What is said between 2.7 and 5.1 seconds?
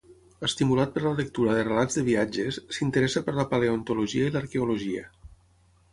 s'interessa per la paleontologia i l'arqueologia.